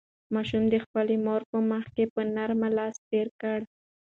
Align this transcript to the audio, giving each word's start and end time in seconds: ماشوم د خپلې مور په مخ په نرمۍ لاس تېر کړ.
ماشوم 0.33 0.63
د 0.73 0.75
خپلې 0.83 1.15
مور 1.25 1.41
په 1.51 1.57
مخ 1.69 1.85
په 2.13 2.21
نرمۍ 2.35 2.69
لاس 2.77 2.95
تېر 3.09 3.27
کړ. 3.41 3.59